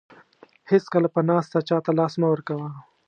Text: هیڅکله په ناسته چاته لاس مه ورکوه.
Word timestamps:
هیڅکله 0.71 1.07
په 1.15 1.21
ناسته 1.29 1.57
چاته 1.69 1.91
لاس 1.99 2.13
مه 2.21 2.27
ورکوه. 2.29 2.69